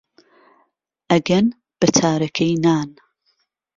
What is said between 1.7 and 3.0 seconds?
بە چارەکەی نان